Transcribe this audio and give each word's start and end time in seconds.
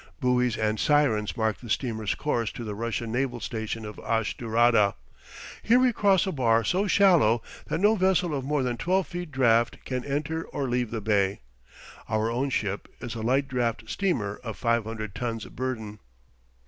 Buoys 0.19 0.57
and 0.57 0.79
sirens 0.79 1.37
mark 1.37 1.59
the 1.59 1.69
steamer's 1.69 2.15
course 2.15 2.51
to 2.53 2.63
the 2.63 2.73
Russian 2.73 3.11
naval 3.11 3.39
station 3.39 3.85
of 3.85 3.97
Ashdurada. 3.99 4.95
Here 5.61 5.77
we 5.77 5.93
cross 5.93 6.25
a 6.25 6.31
bar 6.31 6.63
so 6.63 6.87
shallow 6.87 7.43
that 7.67 7.79
no 7.81 7.95
vessel 7.95 8.33
of 8.33 8.43
more 8.43 8.63
than 8.63 8.77
twelve 8.77 9.05
feet 9.05 9.31
draught 9.31 9.77
can 9.85 10.03
enter 10.03 10.43
or 10.45 10.67
leave 10.67 10.89
the 10.89 11.01
bay. 11.01 11.41
Our 12.09 12.31
own 12.31 12.49
ship 12.49 12.87
is 12.99 13.13
a 13.13 13.21
light 13.21 13.47
draught 13.47 13.87
steamer 13.91 14.41
of 14.43 14.57
five 14.57 14.85
hundred 14.85 15.13
tons 15.13 15.45
burden. 15.45 15.99